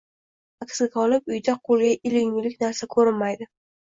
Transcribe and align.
Aksiga 0.65 0.99
olib, 1.01 1.29
uyda 1.35 1.53
qo`lga 1.69 1.91
ilingulik 2.11 2.57
narsa 2.65 2.89
ko`rinmaydi 2.95 3.49